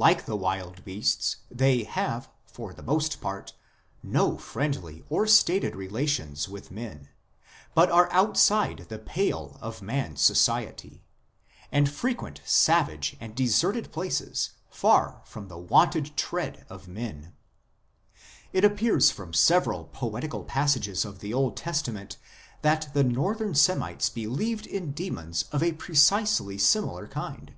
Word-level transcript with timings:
Like 0.10 0.24
the 0.24 0.34
wild 0.34 0.82
beasts, 0.82 1.36
they 1.50 1.82
have, 1.84 2.30
for 2.46 2.72
the 2.72 2.82
most 2.82 3.20
part, 3.20 3.52
no 4.02 4.38
friendly 4.38 5.04
or 5.10 5.26
stated 5.26 5.76
relations 5.76 6.48
with 6.48 6.70
men, 6.70 7.10
but 7.74 7.90
are 7.90 8.10
outside 8.10 8.86
the 8.88 8.98
pale 8.98 9.58
of 9.60 9.82
man 9.82 10.12
s 10.14 10.22
society, 10.22 11.04
and 11.70 11.86
frequent 11.86 12.40
savage 12.46 13.18
and 13.20 13.34
deserted 13.34 13.92
places 13.92 14.52
far 14.70 15.20
from 15.26 15.48
the 15.48 15.58
wonted 15.58 16.16
tread 16.16 16.64
of 16.70 16.88
men. 16.88 17.34
It 18.54 18.64
appears 18.64 19.10
from 19.10 19.34
several 19.34 19.84
poetical 19.92 20.44
passages 20.44 21.04
of 21.04 21.18
the 21.18 21.34
Old 21.34 21.58
Testament 21.58 22.16
that 22.62 22.88
the 22.94 23.04
northern 23.04 23.54
Semites 23.54 24.08
believed 24.08 24.66
in 24.66 24.92
demons 24.92 25.42
of 25.52 25.62
a 25.62 25.72
precisely 25.74 26.56
similar 26.56 27.06
kind." 27.06 27.52